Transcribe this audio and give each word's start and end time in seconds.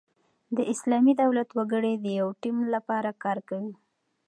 د 0.55 0.57
اسلامي 0.73 1.13
دولت 1.21 1.49
وګړي 1.53 1.93
د 2.03 2.05
یوه 2.19 2.33
ټیم 2.41 2.57
له 2.73 2.79
پاره 2.87 3.11
کار 3.23 3.37
کوي. 3.49 3.73